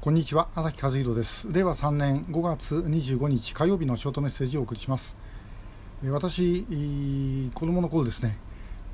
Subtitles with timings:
[0.00, 1.52] こんにちは荒木和弘です。
[1.52, 5.14] 令和3年5月25日火曜日のショートメッセージをお送りします。
[6.04, 6.64] 私
[7.52, 8.38] 子供の頃ですね、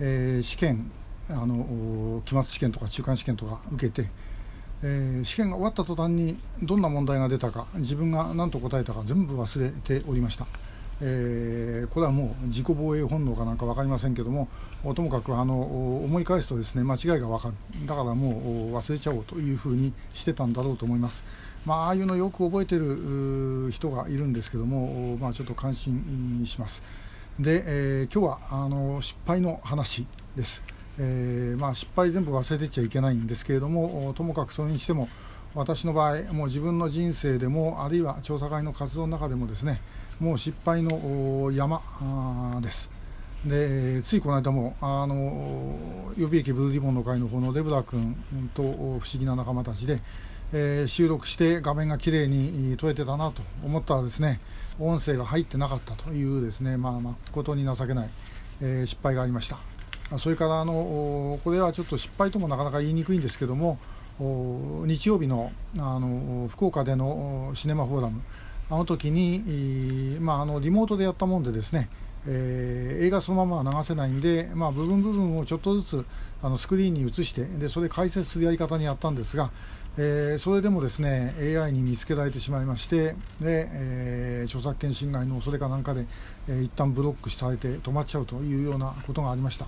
[0.00, 0.90] えー、試験
[1.30, 4.10] あの期末試験とか中間試験とか受けて、
[4.82, 10.48] えー、試験が終わった途端にどんな問題が出たか自分が何と答えたか全部忘れておりました。
[11.00, 14.48] えー、これはもう自己防衛本能かなんか分かりませんけども
[14.94, 15.60] ともかくあの
[16.04, 17.54] 思い返すとですね間違いが分かる。
[17.86, 21.24] だからもう忘れちゃおうというふうにしてたんだろうと思います、
[21.66, 26.82] まあ、ああいうのよく覚えてる人がいるんですけども、まあ、ちょっと感心します。
[27.38, 30.64] で、えー、今日はあの失敗の話です、
[30.98, 35.08] えーまあ、失敗全部忘れてちゃいけないんですけれどもともかくそれにしても
[35.54, 39.80] 私の場合もう自分の人生でもあるいは調査会の活動の中でもですね
[40.20, 41.82] もう失敗の山
[42.62, 42.90] です。
[43.44, 45.76] でついこの間もあの
[46.16, 48.16] 予備役ブルーリボンの会の方のデブラ君
[48.54, 50.00] と不思議な仲間たちで、
[50.52, 54.40] えー、収録して画面がきれいに撮れてたなと思ったらですね
[54.80, 58.10] 音声が入ってなかったというですねまあ誠に情けない、
[58.62, 59.58] えー、失敗がありました。
[60.18, 63.78] それからあのこれはちょっと失敗ともなかなか言いにくいんですけども
[64.18, 68.22] 日曜日のあの福岡でのシネマフォーラム
[68.68, 71.88] あの時に、まあ、あのリモートでやったもんでですね、
[72.26, 76.04] えー、映画そのまま流せないんで、まあ、部分部分をちょっとずつ
[76.42, 79.50] あのスクリーンに映してでそれ解説するやり方にやったんですが、
[79.96, 86.06] えー、それでもですね AI に見つけられてしまいましてで、えー、著作権侵害の恐れかなんかで、
[86.48, 89.66] えー、一旦ブロックされて止まっちゃうというようなことがありました、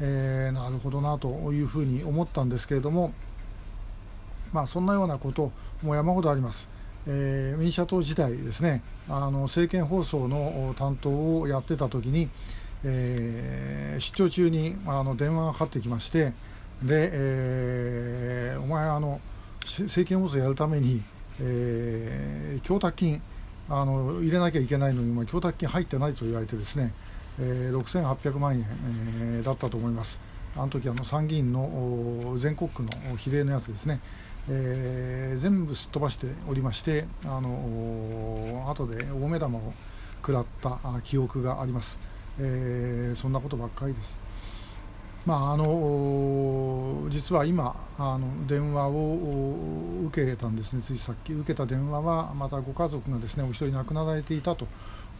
[0.00, 3.14] えー、なるほどなというふうに思ったんですけれども
[4.54, 5.50] まあ、そんなようなこと
[5.82, 6.70] も山ほどあります。
[7.06, 12.28] えー、民社党時代ですねあの政見放送の担当をやってた時に、
[12.84, 16.32] えー、出張中にあの電話がかかってきまして
[16.82, 19.20] で、えー、お前あの
[19.64, 21.02] 政見放送やるために、
[21.40, 23.22] えー、供託金
[23.68, 26.92] あの入れなきゃいけないのに、まあ、供託金入ってないと言われてですね、
[27.40, 28.66] えー、6800万円、
[29.20, 30.20] えー、だったと思います。
[30.56, 34.00] あの時あの参議院の全国区の比例のやつですね、
[34.48, 39.72] えー、全部すっ飛ばしておりましてあの後で大目玉を
[40.16, 41.98] 食らった記憶があります、
[42.38, 44.18] えー、そんなことばっかりです。
[45.26, 49.56] まああの実は今あの電話を
[50.08, 54.66] 受けたんですね、ついさっき受けた電話はまたご家族がですねお一人亡くなられていたと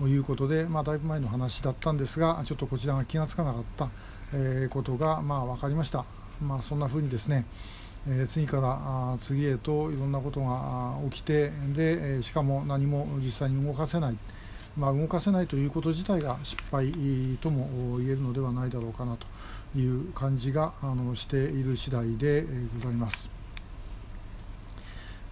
[0.03, 3.89] いうことで、まあ、だいぶ前の話だったんですがちょっとこちらが気が付かなかった、
[4.35, 6.05] えー、ことがまあ分かりました。
[6.43, 7.47] まあ、そんなふうにですね
[8.07, 14.17] え次から次へといろんなことが起きてでしかも何も実際に動かせない、
[14.77, 16.93] まあ、動かせないということ自体が失敗
[17.41, 19.27] とも言えるのではないだろうかなと
[19.79, 22.45] いう感じがあのしている次第で
[22.79, 23.31] ございます。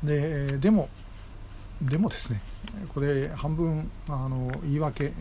[0.02, 0.88] ででも
[1.80, 2.40] でもですね
[2.94, 5.12] これ半分あの言い訳、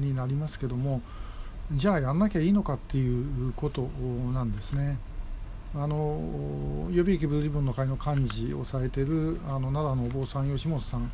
[0.00, 1.02] になりますけども
[1.72, 3.82] じゃあやんなきゃいいのかっていうこと
[4.32, 4.98] なんですね。
[5.74, 11.10] あの予備役ブルーリボンの会の幹事をされているあの奈良のお坊さん吉本さん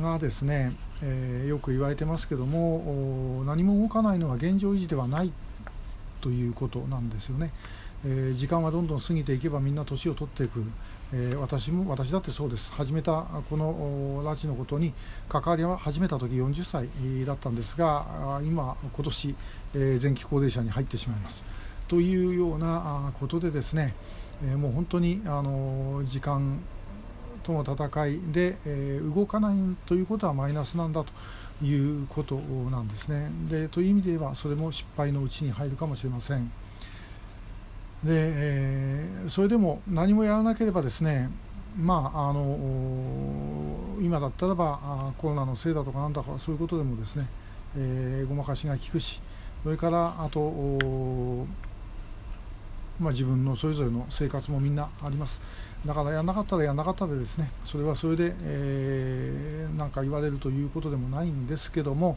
[0.00, 0.72] がですね、
[1.02, 5.32] えー、よく言われてますけども何も動かないのは現状維持ではない
[6.20, 7.52] ということなんですよね。
[8.06, 10.62] えー、時間はどんどん過ぎていけばみんな年を取っていく、
[11.12, 14.92] えー、私も私だってそうです始めたこの拉致のことに
[15.26, 16.88] 関わりは始めた時40歳
[17.24, 19.34] だったんですが今今年、
[19.74, 21.46] えー、前期高齢者に入ってしまいます。
[21.88, 23.94] というようなことでですね、
[24.42, 26.60] えもう本当にあの時間
[27.42, 29.56] との戦いで、え動かない
[29.86, 31.12] ということはマイナスなんだと
[31.64, 33.30] いうことなんですね。
[33.48, 36.50] でという意味で言えばそれも失敗のうちに入るかもしれません。
[38.04, 41.30] で、えー、それでも何もやらなければですね
[41.76, 42.58] まああの
[44.00, 47.26] 今だったらばコロナのせいだとかなんだかそういうことでもですね、
[47.76, 49.20] えー、ごまかしが効くし
[49.62, 50.40] それからあと
[53.00, 55.42] まあ、自分のそれぞれの生活もみんなあります。
[55.84, 62.16] だからやんなかったらやんなかったでですねそれはそれで、えー、なんか言われるということでもないんですけども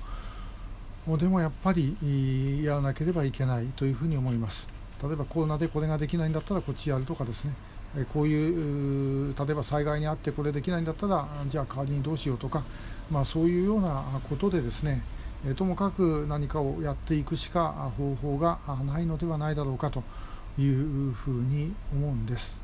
[1.19, 4.69] でもやっぱりやらなければいけないというふうに思います。
[5.01, 7.53] 例えばコロナでこれができないんだったらこっちやるとかですね。
[8.13, 12.63] こういう例えば災害にあってこれできないんだったらじゃあ代わりにどうしようとか、
[13.09, 15.01] まあ、そういうようなことでですね
[15.55, 20.03] ともかく何かをやっていくしか方法がないのではないだろうかと。
[20.57, 22.61] いうふうに思うんです。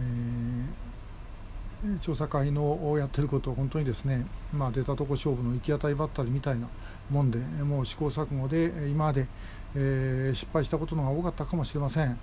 [0.00, 6.68] えー、調査会のやってることは本当にですね、まあ、出たとこ勝負の行き当たりばったりみたいな
[7.10, 9.26] もんでもう試行錯誤で今まで、
[9.74, 12.18] えー、失敗したことのが多かったかもしれません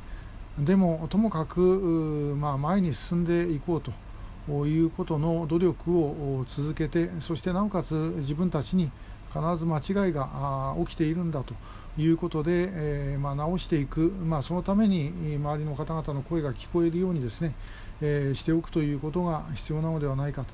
[0.59, 8.91] でもともかく、まあ、前に進んでいこうということの努力を続けてそしてなおかつ自分たちに
[9.35, 11.53] 必ず間違いが起きているんだと
[11.97, 17.53] いうことで、えー、まあ、直していく、まあ、そのために周りの方々の声が聞こえるようにですね、
[18.01, 20.53] えー、しておくということが必要なのではないかと。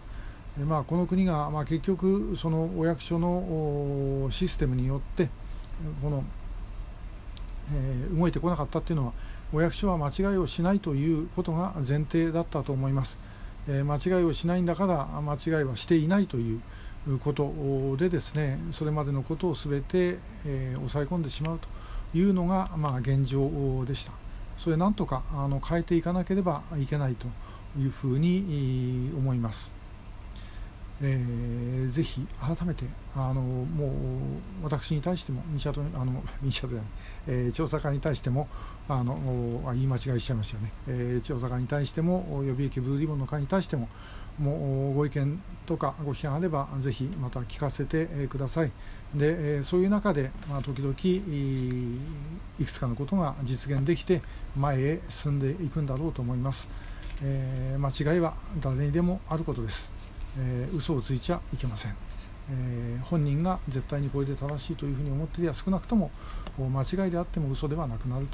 [0.60, 5.30] えー、まあ、この国が、まあ、結局そのお役所のシステムによって
[6.01, 6.24] この、
[7.74, 9.13] え動いてこなかったっていうのは
[9.54, 13.19] お役所は間違いをしないということが前提だったと思います。
[13.68, 16.62] え間違いをしないんだから間違いはしていないという
[17.24, 21.68] ことでですねそれまでのことをすべて、えー、抑え込んでしまうと
[22.18, 24.13] いうのが、まあ、現状でした。
[24.57, 27.25] それなんとかあの変えていかなければいけないと
[27.80, 29.81] いうふうに思います。
[31.03, 33.89] えー、ぜひ改めてあのもう
[34.63, 36.86] 私に対しても西とあの 西じゃない、
[37.27, 38.48] えー、調査課に対しても
[38.88, 43.89] あの言い間違いしちゃいましたよね、えー、調査課に対しても予備役ブルーリボンの課に対しても
[44.39, 48.71] もうご意見とかご批判あればぜひまた聞かせてください。
[49.13, 50.94] でそういう中で、まあ、時々
[52.57, 54.21] いくつかのことが実現できて
[54.56, 56.69] 前へ進んでいくんだろうと思います、
[57.21, 60.00] えー、間違いは誰にでもあることです。
[60.39, 61.95] えー、嘘をついちゃいけません、
[62.50, 66.12] えー、本人が絶対にこれで正しいというふうに思っていや少なくとも
[66.57, 68.28] 間違いであっても嘘ではなくなる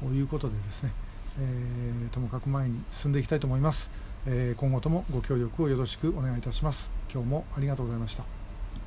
[0.00, 0.92] ということでですね、
[1.38, 3.90] えー、ともかく前に進んでいきたいと思います、
[4.26, 6.92] えー、今後ともご協力をよろしくお願いいたします。
[7.12, 8.39] 今日もありがとうございました。